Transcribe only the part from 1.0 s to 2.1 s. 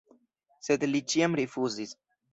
ĉiam rifuzis.